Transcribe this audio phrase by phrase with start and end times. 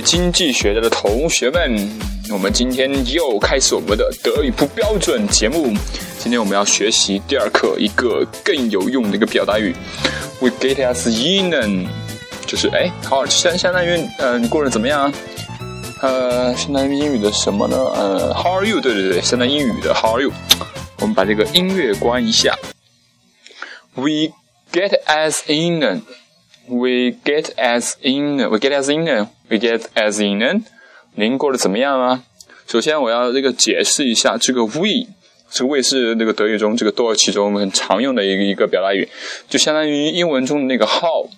[0.00, 1.88] 经济学家的同学们，
[2.30, 5.72] 我们今天又开始我们的德语不标准节目。
[6.18, 9.74] 今天我们要学习第二课一个更有用的一个表达语
[10.40, 11.86] ，We get as inen，
[12.46, 15.12] 就是哎，好相相当于呃，你过得怎么样？
[16.00, 17.76] 呃，相当于英语的什么呢？
[17.76, 18.80] 呃，How are you？
[18.80, 20.32] 对对对，相当于英语的 How are you？
[21.00, 22.54] 我们把这个音乐关一下。
[23.94, 24.32] We
[24.72, 26.02] get as inen。
[26.70, 30.64] We get as in, we get as in, we get as in.
[31.16, 32.22] 您过得怎么样啊？
[32.68, 35.08] 首先我要这个解释一下，这个 we，
[35.50, 39.08] 这个 we 是那个德语中这个多其中很常用的一个一个表达语，
[39.48, 41.28] 就相当于英文中的那个 how。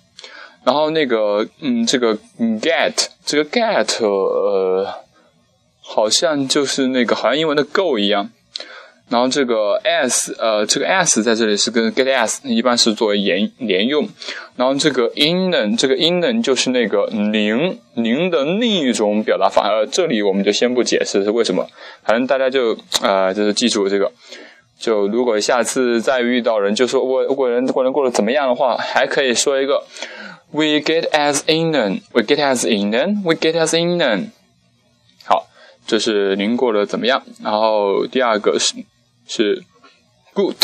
[0.63, 2.15] 然后那个嗯，这个
[2.61, 4.87] get，这个 get 呃，
[5.81, 8.29] 好像就是那个好像英文的 go 一样。
[9.13, 14.09] 然后这个 s 呃，这个 s 在这里是跟 get s 一般是作为连连用。
[14.55, 19.69] 然后这个 in 呢，这个 in 呢就是那个您您的另一种表达法。
[19.69, 21.63] 呃，这里我们就先不解释是为什么，
[22.03, 24.11] 反正大家就呃就是记住这个。
[24.79, 29.83] 就如果下次再遇到人就说我我人我人过得怎么样的话，还可以说一个
[30.49, 34.31] we get as inen we get as inen we get as in。
[35.23, 35.45] 好，
[35.85, 37.21] 这是您过得怎么样？
[37.43, 38.73] 然后第二个是。
[39.27, 39.63] 是
[40.33, 40.55] good，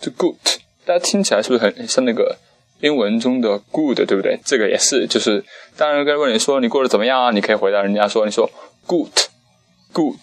[0.00, 0.36] 这 good，
[0.84, 2.38] 大家听起来是不是很像那个
[2.80, 4.38] 英文中的 good，对不对？
[4.44, 5.44] 这个也是，就是
[5.76, 7.30] 当然，跟问你说你过得怎么样啊？
[7.30, 8.50] 你可以回答人家说，你说
[8.86, 10.20] good，good，good。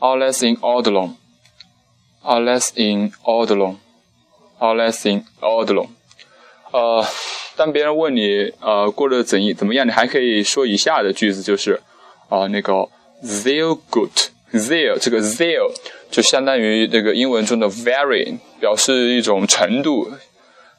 [0.00, 5.88] alles in Ordnung，alles in Ordnung，alles in Ordnung。
[6.72, 7.02] 呃，
[7.56, 11.80] 当别人问你呃过得怎怎么样，你还可以说以下的句子，就是
[12.28, 12.86] 啊那个
[13.24, 13.78] sehr
[14.58, 15.58] good，sehr 这个 sehr。
[16.08, 20.08] 就相当于那个英文中的 very，表示一种程度，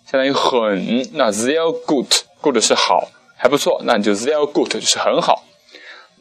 [0.09, 1.05] 相当于很。
[1.13, 5.43] 那 very good，good 是好，还不错，那你就 very good 就是很好。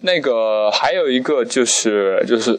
[0.00, 2.59] 那个还有一个就是就是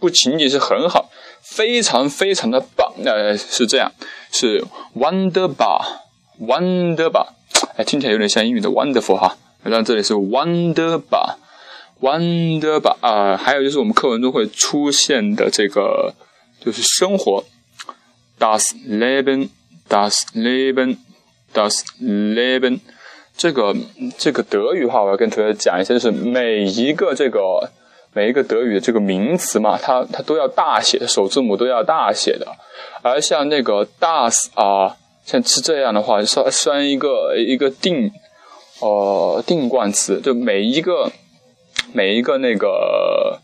[0.00, 1.10] 不仅仅是很好，
[1.42, 2.90] 非常非常的棒。
[3.04, 3.92] 呃，是这样，
[4.32, 4.64] 是
[4.96, 7.26] wonderful，wonderful，
[7.76, 9.36] 哎，听起来有点像英语的 wonderful 哈。
[9.64, 11.36] 那这里是 wonderful。
[12.02, 16.12] Wonder 吧啊，还有就是我们课文中会出现的这个
[16.60, 17.44] 就是生活
[18.40, 22.80] ，das Leben，das Leben，das Leben，
[23.36, 23.76] 这个
[24.18, 27.70] 这个德语话我要跟同学讲一下，就是每一个这个
[28.12, 32.48] 每一个德语的这个名词嘛，它它都要大写，首字母都要大写的，
[33.02, 38.10] 而像那个 das 啊，像是这样的话，算算一个一个定
[38.80, 41.12] 呃定冠词，就每一个。
[41.92, 43.40] 每一个那个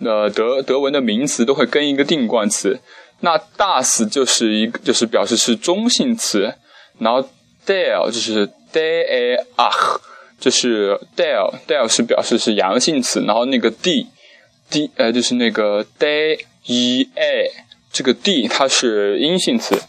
[0.00, 2.80] 呃德德文的名词都会跟一个定冠词，
[3.20, 6.54] 那 das 就是一个就是表示是中性词，
[6.98, 7.28] 然后
[7.66, 9.98] der 就是 der ach
[10.38, 14.06] 就是 der der 是表示是阳性词，然后那个 d
[14.70, 17.50] d 呃就是那个 der e a
[17.92, 19.80] 这个 d 它是阴性词。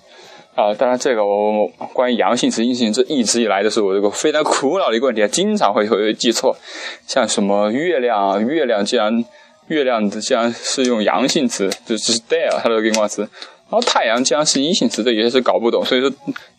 [0.55, 6.55] 啊，当然，这个我关于阳性词、阴性词，这一直以来都是我这个非常苦恼的一个问题，经常会会记错。
[7.05, 9.25] 像什么月亮啊，月亮既然
[9.67, 15.83] 月亮既然是用阳性词，就只是 der 它的定冠词，然后太阳既然是阴性词，这也是搞不懂。
[15.83, 16.09] 所以说，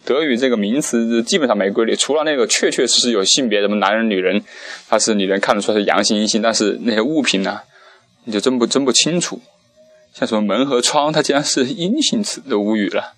[0.04, 4.42] 德语这个名词基本上没规律，除了那个确确实实有性别，什么男人、女人，
[4.90, 7.60] 它是你能看得出来是阳性、阴性，但是那些物品呢，
[8.24, 9.40] 你就真不真不清楚。
[10.12, 13.14] 像什么门和窗，它竟然是阴性词，都无语了。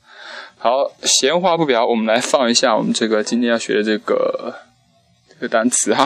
[0.60, 4.54] 好，闲话不表，我们来放一下我们这个今天要学的这个
[5.28, 6.04] 这个单词哈。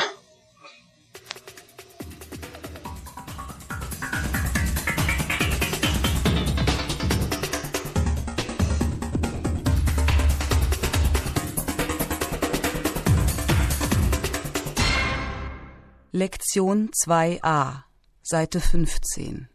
[16.12, 17.84] Lektion 2a,
[18.22, 19.46] Seite 15.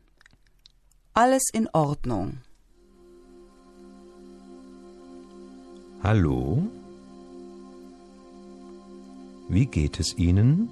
[1.13, 2.46] Alles in Ordnung.
[6.07, 6.63] Hallo?
[9.49, 10.69] Wie geht es Ihnen?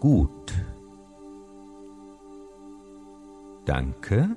[0.00, 0.54] Gut.
[3.66, 4.34] Danke.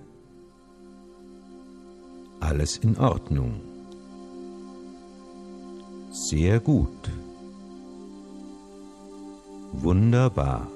[2.42, 3.62] Alles in Ordnung.
[6.12, 7.10] Sehr gut.
[9.72, 10.68] Wunderbar.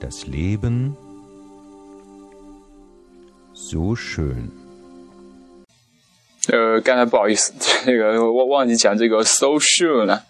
[0.00, 0.96] das Leben
[3.74, 4.50] so schön.
[6.46, 7.52] 呃，刚才不好意思，
[7.84, 10.22] 这个忘忘记讲这个 so soon 了。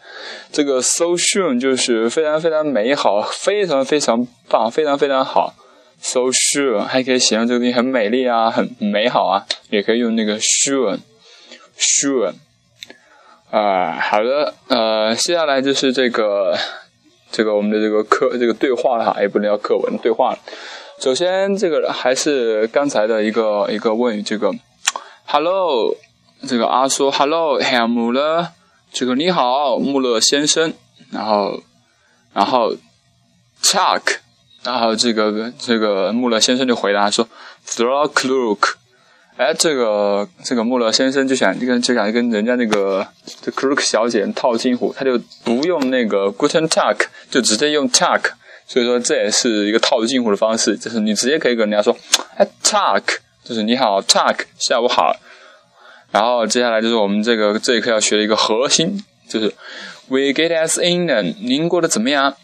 [0.50, 5.52] 这个 so soon 就是非常非常美好，非常非常棒，非常非常好。
[6.00, 12.34] so soon 还可以形容这个东西很美丽啊，很美好啊，也可以用那个 soon，soon。
[13.50, 16.56] 啊，好的，呃，接下来就是这个
[17.30, 20.38] 这个我们的这个课这个对话了哈，也不能叫课文对话了。
[20.98, 24.52] 首先，这个还是刚才的一个一个问语，这个
[25.26, 25.96] hello。
[26.46, 28.48] 这个阿叔：“Hello，海穆勒，
[28.92, 30.74] 这个你好，穆勒先生。”
[31.10, 31.62] 然后，
[32.34, 32.74] 然后
[33.62, 34.16] ，Chuck，
[34.62, 37.26] 然后这个这个穆勒先生就回答说
[37.66, 38.74] t h r o c l o o k
[39.38, 43.06] 哎，这个这个穆勒先生就想就跟就想跟人家那个
[43.40, 48.32] 这 Crook 小姐套近乎，他就不用那个 Guten Tag，就直接用 Chuck。
[48.66, 51.96] 所以说这也是一个套近乎的方式，就是你直接可以跟人家说
[52.36, 53.02] ：“哎，Chuck，
[53.44, 55.14] 就是你好，Chuck，下午好。”
[56.10, 59.52] 然后接下来就是我们这个这一课要学的一个核心，就是
[60.08, 62.36] We get as in 呢，您过得怎么样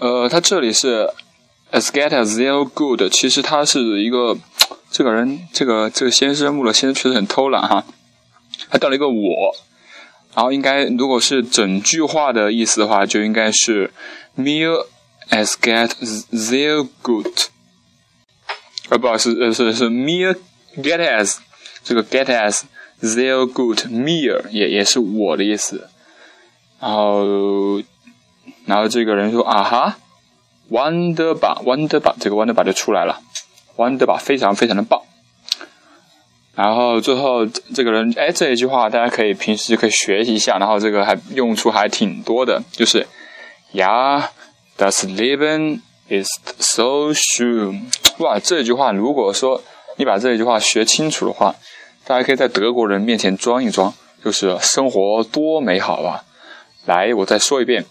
[0.00, 1.10] 呃，他这里是
[1.72, 4.38] as good as they're good，其实他是一个
[4.90, 7.84] 这个人，这个这个先生穆勒先生确实很偷懒哈，
[8.70, 9.54] 他掉了一个我。
[10.34, 13.90] 然后应该，如果是整句话的意思的话，就应该是
[14.36, 14.86] “mere
[15.30, 15.88] as get
[16.30, 17.26] their good”。
[18.90, 20.36] 呃，不好意思，呃，是是 “mere
[20.76, 21.36] get as”，
[21.82, 22.64] 这个 “get as
[23.02, 25.88] their good”，“mere” 也也是我的意思。
[26.80, 27.82] 然后，
[28.66, 29.96] 然后这个人说：“啊哈
[30.70, 33.22] ，wonderful，wonderful，这个 wonderful 就出来了
[33.76, 35.00] ，wonderful 非常非常的棒。”
[36.56, 43.06] 然后最后这个人，哎，这一句话大家可以平时可以学习一下，然后这个还用处还挺多的，就是
[43.74, 44.28] ，Ja,
[44.78, 46.26] das Leben ist
[46.58, 47.82] so schön。
[48.18, 49.62] 哇，这句话如果说
[49.96, 51.54] 你把这一句话学清楚的话，
[52.06, 53.92] 大家可以在德国人面前装一装，
[54.24, 56.24] 就是生活多美好啊！
[56.86, 57.84] 来，我再说一遍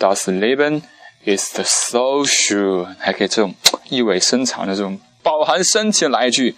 [0.00, 0.82] ，Das Leben
[1.24, 3.54] ist so schön，还可以这种
[3.88, 6.55] 意味深长的这种饱含深情来一句。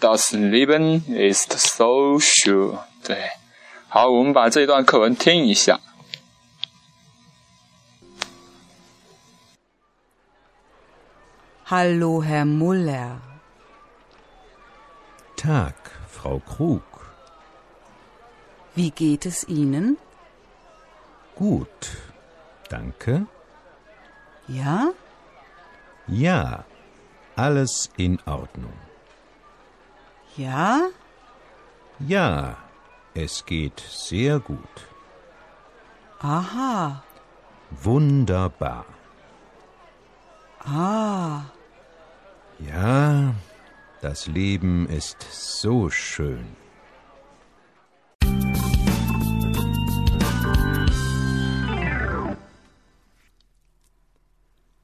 [0.00, 2.78] Das Leben ist so schön。
[3.02, 3.30] 对，
[3.88, 5.80] 好，我们把这段课文听一下。
[11.66, 13.16] Hallo, Herr Muller.
[15.36, 15.74] Tag,
[16.08, 16.82] Frau Krug.
[18.74, 19.96] Wie geht es Ihnen?
[21.34, 21.96] Gut,
[22.68, 23.26] danke.
[24.46, 24.92] Ja?
[26.06, 26.64] Ja,
[27.39, 28.73] alles in Ordnung.
[30.35, 30.89] Ja?
[31.99, 32.57] Ja,
[33.13, 34.75] es geht sehr gut.
[36.19, 37.01] Aha.
[37.71, 38.85] Wunderbar.
[40.65, 41.43] Ah.
[42.59, 43.33] Ja,
[44.01, 46.45] das Leben ist so schön.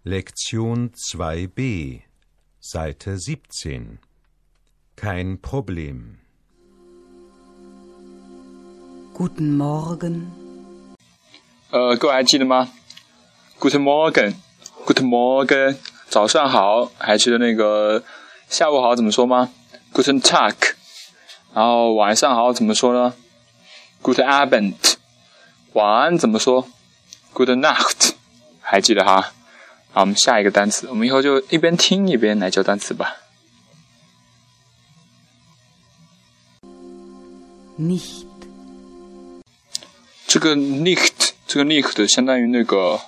[0.03, 2.03] Lektion 2b,
[2.64, 3.98] Seite 17
[4.96, 6.18] kein Problem.
[9.14, 10.30] Guten Morgen.
[11.70, 12.68] 呃，各位还记得吗？
[13.58, 15.76] Good morning，Good morning，
[16.08, 16.90] 早上好。
[16.98, 18.02] 还记得那个
[18.48, 19.50] 下午好怎么说吗？
[19.92, 20.54] Guten Tag。
[21.54, 23.14] 然后晚上好怎么说呢？
[24.02, 24.96] Good Abend。
[25.74, 26.66] 晚安怎么说？
[27.32, 28.12] Good Nacht。
[28.60, 29.32] 还记得哈？
[29.95, 33.15] 好，我们下一个单词，我们以后就一边听一边来教单词吧。
[37.79, 38.25] nicht
[40.27, 42.99] 这个 nicht 这个 nicht 相当于那个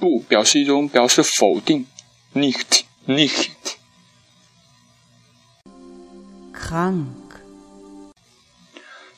[0.00, 1.86] 不，表示一种表示否定
[2.34, 3.50] ，nicht nicht。
[6.52, 7.06] krank,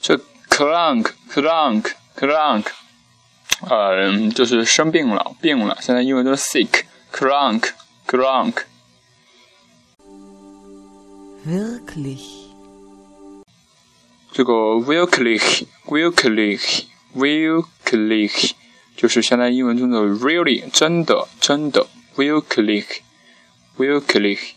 [0.03, 2.67] 这 krank krank krank，
[3.69, 5.79] 呃，就是生病了，病了。
[5.81, 7.71] 现在英文都是 sick, crank,
[8.07, 8.65] crank.。
[11.47, 12.21] wirklich,
[14.33, 18.53] 这个 wirklich wirklich wirklich
[18.97, 23.01] 就是相当于英文中的 really 真的真的 wirklich
[23.77, 24.55] wirklich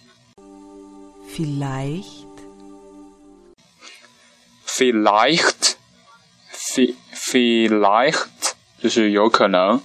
[8.81, 9.81] 就是有可能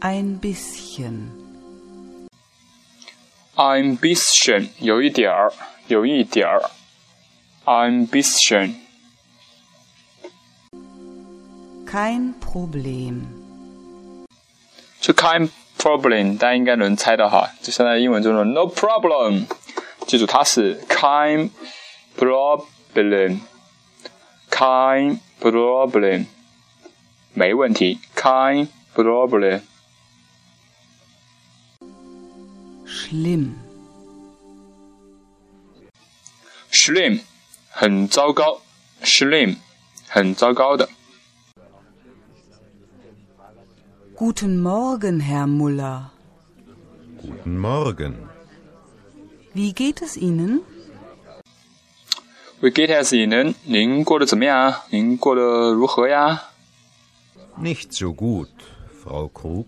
[0.00, 1.28] ein bisschen,
[3.56, 5.52] ein bisschen 有一点儿
[5.88, 6.70] 有一点儿
[7.64, 8.74] ein bisschen
[11.84, 13.22] kein Problem,
[15.00, 19.46] 这 kein problem 大家应该能猜到哈，就相当于英文中的 no problem，
[20.06, 21.50] 记住它是 kein
[22.16, 23.40] problem
[24.50, 26.26] kein problem
[27.35, 29.61] 没问题 kein problem
[32.85, 33.53] schlimm,
[36.71, 37.21] schlimm
[37.69, 38.61] 很糟糕
[39.03, 39.57] schlimm
[40.07, 40.89] 很糟糕的
[44.17, 46.11] Guten Morgen, Herr Muller.
[47.23, 48.29] Guten Morgen.
[49.55, 50.61] Wie geht es Ihnen?
[52.61, 54.85] We get as 您您过得怎么样啊？
[54.91, 56.43] 您过得如何呀？
[57.58, 58.48] Nicht so gut,
[59.02, 59.66] Frau Krug.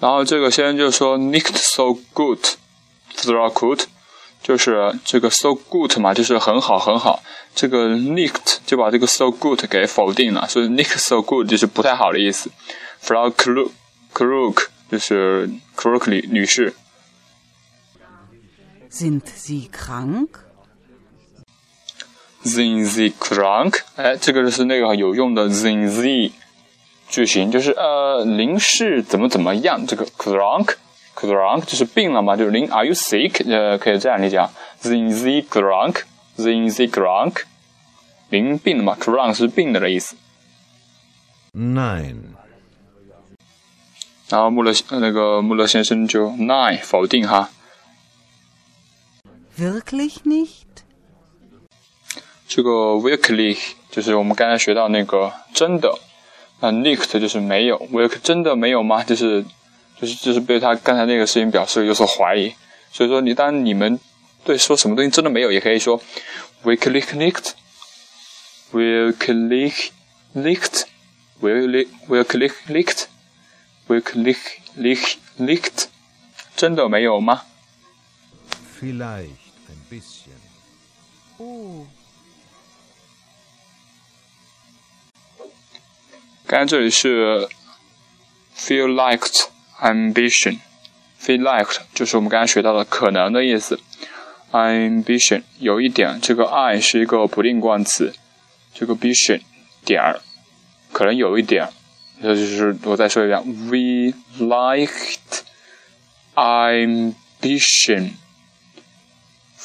[0.00, 2.40] 然后这个先生就说 nicht so good,
[3.14, 3.80] Frau good，
[4.42, 7.22] 就是这个 so good 嘛，就是很好很好。
[7.54, 12.50] 这个 nicht 就把这个 so good 给否定了，所以 nicht so good 就是不太好的意思。
[13.02, 13.70] Frau Krug
[14.12, 16.74] Krug 就是 Krug 女女士。
[18.90, 20.28] Sind Sie krank?
[22.44, 23.80] Sind Sie krank？
[23.96, 26.32] 哎，这个就是那个有用的 sind Sie
[27.08, 29.86] 句型，就是呃，您是怎么怎么样？
[29.86, 30.74] 这个 krank
[31.14, 33.48] krank 就是病了嘛，就是您 Are you sick？
[33.50, 34.52] 呃，可以这样理解啊。
[34.82, 37.42] Sind Sie krank？Sind Sie krank？
[38.28, 40.16] 您病了嘛？krank 是病的的意思。
[41.54, 42.16] Nein.
[44.28, 47.50] 然后穆勒呃那个穆勒先生就 nine 否定哈。
[49.56, 50.64] Wirklich nicht?
[52.48, 55.98] 这个 wirklich 就是我们刚才学到那个真的，
[56.60, 59.04] 那 nicht 就是没有，work 真的没有吗？
[59.04, 59.44] 就是
[60.00, 62.54] 就是就是对他刚才那个事情表示有所怀疑。
[62.92, 64.00] 所以说，你当你们
[64.44, 66.00] 对说什么东西真的没有，也可以说
[66.64, 69.90] wirklich nicht，wirklich
[70.34, 74.44] nicht，wirklich wirklich nicht，wirklich
[74.76, 75.88] nicht nicht，
[76.56, 77.42] 真的没有吗
[78.80, 79.28] ？Vielleicht
[79.68, 80.32] ein bisschen.
[81.38, 81.86] Oh,
[86.46, 87.48] 刚才这里是
[88.56, 89.48] feel liked
[89.80, 93.80] ambition，feel liked 就是我们刚才学到的可能的意思。
[94.52, 98.14] ambition 有一点，这个 I 是一个不定冠词，
[98.72, 99.40] 这个 bition
[99.84, 100.20] 点儿
[100.92, 101.68] 可能有一点，
[102.22, 105.42] 这就是我再说一遍，we liked
[106.36, 108.12] ambition。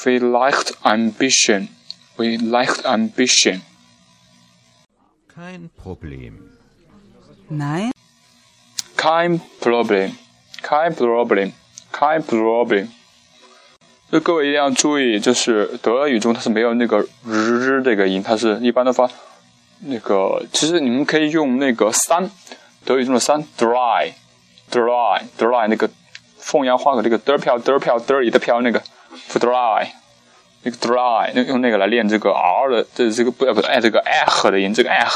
[0.03, 1.67] We liked ambition.
[2.17, 3.61] We liked ambition.
[5.31, 6.60] Kein Problem.
[7.51, 7.91] Nein,
[8.95, 10.11] Kein Problem,
[10.61, 11.51] kein Problem,
[11.91, 12.87] kein Problem。
[14.11, 19.09] 就各位一定要注意，就是德语中它是没有那个日这个音，它是一般都发
[19.79, 20.45] 那个。
[20.53, 22.29] 其实你们可以用那个三，
[22.85, 24.11] 德语中的三 dry
[24.69, 25.89] dry dry 那个
[26.37, 28.81] 凤阳花和这个嘚飘嘚飘嘚儿一的飘那个
[29.33, 29.87] dry
[30.63, 35.09] 那个 dry 那用那个来练这个 r 的这这个不不哎这个 h 的音，这个 h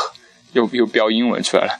[0.53, 1.73] 又又标英文出来了。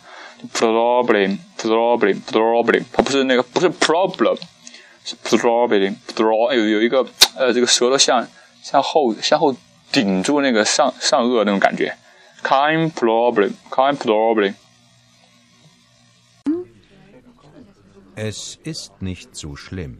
[0.53, 4.37] Problem problem problem，它不是那个不是 problem，
[5.03, 8.27] 是 problem pro 有有一个呃这个舌头向
[8.61, 9.55] 向后向后
[9.91, 11.95] 顶住那个上上颚那种感觉。
[12.43, 14.53] Kein problem, kein problem。
[18.15, 19.97] Es ist nicht so schlimm.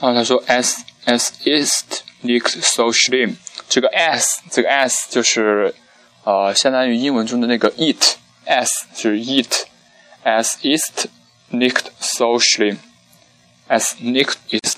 [0.00, 3.36] 然后他说 s s ist nicht so schlimm。
[3.68, 5.74] 这个 s 这个 s 就是
[6.24, 9.66] 呃相当于英文中的那个 it as 是 it
[10.24, 11.08] as is
[11.50, 12.78] nicked so schlimm。
[13.66, 14.76] s nicked is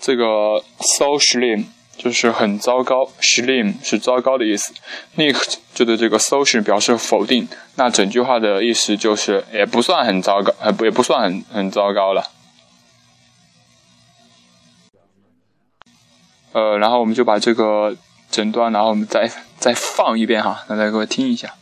[0.00, 0.62] 这个
[0.98, 1.66] so schlimm
[1.96, 4.74] 就是很糟糕 s h l i m 是糟糕的意思
[5.16, 12.30] ，nicked 就对这个 social 表示否定，那整句话的意思就是也不算很糟糕，呃不也不算很很糟糕了。
[16.52, 17.96] 呃，然后我们就把这个
[18.33, 21.53] 整段，然后我们再再放一遍哈，大家各位听一下。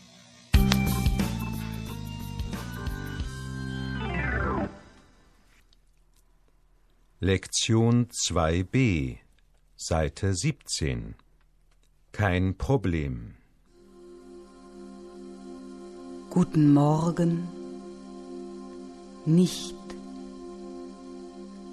[7.20, 9.18] Lektion 2b,
[9.76, 11.16] Seite 17.
[12.14, 13.34] Kein Problem.
[16.30, 17.48] Guten Morgen.
[19.26, 19.76] Nicht.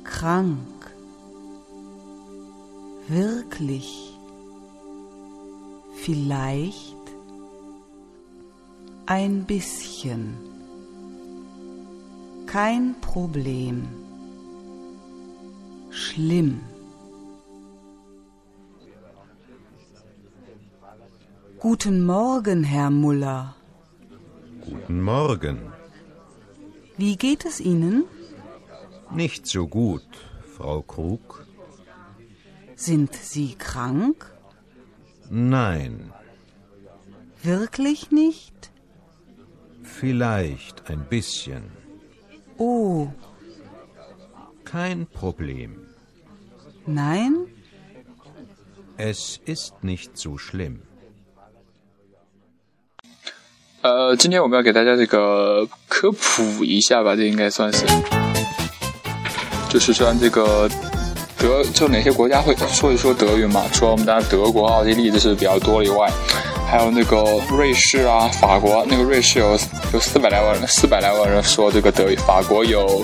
[0.02, 0.56] Krank.
[3.08, 4.14] Wirklich.
[6.09, 7.05] Vielleicht.
[9.05, 10.35] Ein bisschen.
[12.47, 13.87] Kein Problem.
[15.91, 16.61] Schlimm.
[21.59, 23.55] Guten Morgen, Herr Muller.
[24.61, 25.59] Guten Morgen.
[26.97, 28.05] Wie geht es Ihnen?
[29.11, 30.09] Nicht so gut,
[30.57, 31.45] Frau Krug.
[32.75, 34.38] Sind Sie krank?
[35.30, 36.12] Nein,
[37.42, 38.70] Wirklich nicht?
[39.82, 41.62] vielleicht ein bisschen.
[42.58, 43.08] Oh,
[44.64, 45.86] Kein Problem.
[46.86, 47.46] nein?
[48.96, 50.80] Es ist nicht so schlimm.
[53.82, 57.84] 呃，今天我们要给大家这个科普一下吧，这应该算是，
[59.68, 60.68] 就是说这个
[61.39, 63.63] 德，就哪些国家会说一说德语嘛？
[63.71, 66.07] 除了我们当然德国、奥地利这是比较多以外，
[66.69, 69.57] 还有那个瑞士啊、法国，那个瑞士有
[69.93, 73.03] 有四百来万人，四百来万人说这个德语，法国有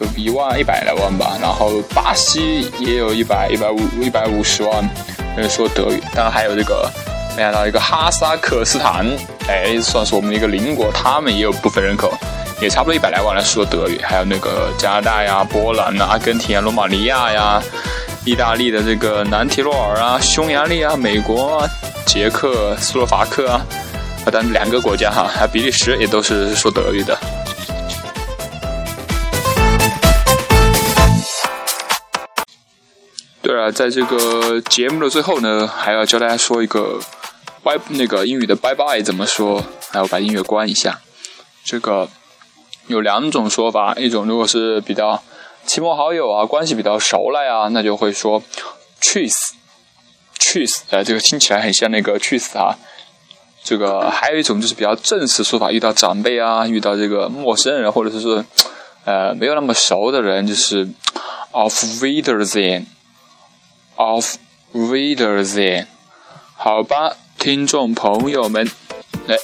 [0.00, 4.88] 有一万一百来万吧，然后巴西也有一百一百五一百五十万
[5.36, 6.90] 人说德语，当然还有这个。
[7.36, 9.04] 没想到一个哈萨克斯坦，
[9.48, 12.16] 哎，算是我们的一个邻国，他们也有部分人口，
[12.64, 14.00] 也差不多一百来万人说德语。
[14.02, 17.62] 还有那个加拿大呀、波兰呐、阿根廷啊、罗马尼亚呀、
[18.24, 21.68] 意大利的这个南提洛尔啊、匈牙利啊、美国啊、
[22.06, 23.60] 捷克斯洛伐克啊，
[24.24, 27.18] 啊，当然两个国家哈，还有比利时也都是说德语的。
[33.42, 36.98] 对了，在这个节目的最后呢，还要教大家说一个
[37.62, 40.98] 拜那个英语的拜拜怎么说，还要把音乐关一下。
[41.62, 42.08] 这个
[42.86, 45.22] 有两种说法，一种如果是比较
[45.66, 48.42] 亲朋好友啊，关系比较熟了呀，那就会说
[49.00, 52.76] cheese，cheese，呃，这个听起来很像那个 truth 啊。
[53.62, 58.44] 这个还有一种就是比较正式说法，遇到长辈啊，遇到这个陌生人，或者是
[59.04, 60.88] 呃没有那么熟的人，就是
[61.52, 62.84] of Wiedersehen。
[63.96, 64.38] Of
[64.72, 65.86] Wiedersehen，
[66.56, 68.68] 好吧，听众朋友们，
[69.28, 69.36] 哎，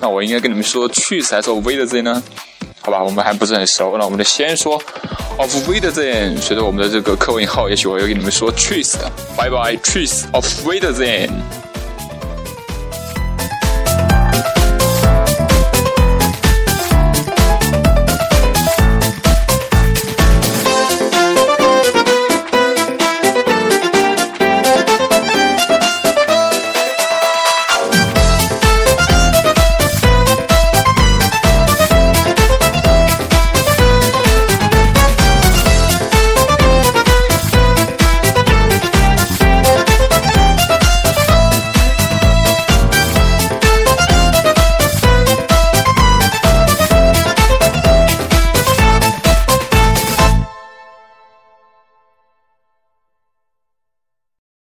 [0.00, 2.22] 那我应该跟你们说 truth 还是 Wiedersehen 呢？
[2.82, 4.80] 好吧，我们还不是很熟，那我们就先说
[5.36, 6.40] Of WEDER ZEN，。
[6.40, 11.30] 随着我们的这个课文以后，也许我会跟你们说去死的，拜拜，去死，Of Wiedersehen。